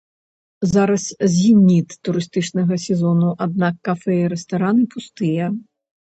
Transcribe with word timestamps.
Зараз 0.69 1.03
зеніт 1.33 1.89
турыстычнага 2.09 2.79
сезону, 2.87 3.29
аднак 3.49 3.75
кафэ 3.91 4.19
і 4.25 4.27
рэстараны 4.35 4.83
пустыя. 4.97 5.53